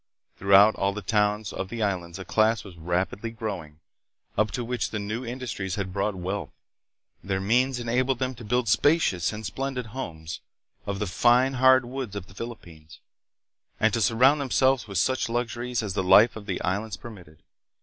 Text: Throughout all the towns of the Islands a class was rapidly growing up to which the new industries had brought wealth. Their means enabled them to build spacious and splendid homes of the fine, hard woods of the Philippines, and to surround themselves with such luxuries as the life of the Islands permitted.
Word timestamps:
Throughout 0.35 0.73
all 0.77 0.93
the 0.93 1.03
towns 1.03 1.53
of 1.53 1.69
the 1.69 1.83
Islands 1.83 2.17
a 2.17 2.25
class 2.25 2.63
was 2.63 2.75
rapidly 2.75 3.29
growing 3.29 3.79
up 4.35 4.49
to 4.53 4.63
which 4.65 4.89
the 4.89 4.97
new 4.97 5.23
industries 5.23 5.75
had 5.75 5.93
brought 5.93 6.15
wealth. 6.15 6.49
Their 7.23 7.39
means 7.39 7.79
enabled 7.79 8.17
them 8.17 8.33
to 8.33 8.43
build 8.43 8.67
spacious 8.67 9.31
and 9.31 9.45
splendid 9.45 9.85
homes 9.93 10.41
of 10.87 10.97
the 10.97 11.05
fine, 11.05 11.53
hard 11.53 11.85
woods 11.85 12.15
of 12.15 12.25
the 12.25 12.33
Philippines, 12.33 12.97
and 13.79 13.93
to 13.93 14.01
surround 14.01 14.41
themselves 14.41 14.87
with 14.87 14.97
such 14.97 15.29
luxuries 15.29 15.83
as 15.83 15.93
the 15.93 16.01
life 16.01 16.35
of 16.35 16.47
the 16.47 16.59
Islands 16.63 16.97
permitted. 16.97 17.43